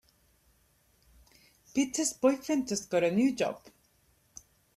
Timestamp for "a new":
3.03-3.35